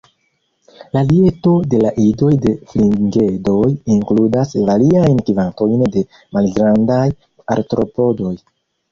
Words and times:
La 0.95 1.01
dieto 1.09 1.51
de 1.73 1.81
la 1.81 1.89
idoj 2.03 2.29
de 2.45 2.53
Fringedoj 2.71 3.67
inkludas 3.95 4.53
variajn 4.69 5.19
kvantojn 5.27 5.85
de 5.97 6.03
malgrandaj 6.39 7.05
artropodoj. 7.57 8.33